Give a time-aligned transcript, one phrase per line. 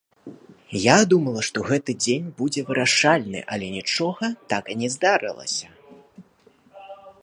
[0.83, 5.67] Я думала, што гэты дзень будзе вырашальны, але нічога так і не здарылася.